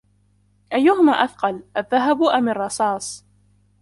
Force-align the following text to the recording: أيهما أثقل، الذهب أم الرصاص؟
أيهما 0.73 1.11
أثقل، 1.11 1.63
الذهب 1.77 2.23
أم 2.23 2.49
الرصاص؟ 2.49 3.15